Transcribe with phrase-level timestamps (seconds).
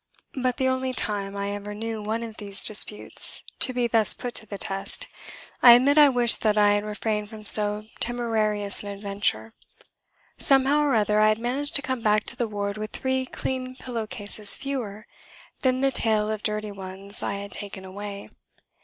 [0.33, 4.33] But the only time I ever knew one of these disputes to be thus put
[4.33, 5.05] to the test
[5.61, 9.53] I admit I wished that I had refrained from so temerarious an adventure.
[10.39, 13.75] Somehow or other I had managed to come back to the ward with three clean
[13.75, 15.05] pillow cases fewer
[15.59, 18.31] than the tale of dirty ones I had taken away.